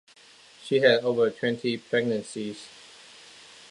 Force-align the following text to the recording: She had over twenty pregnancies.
She 0.63 0.79
had 0.79 1.03
over 1.03 1.29
twenty 1.29 1.77
pregnancies. 1.77 2.67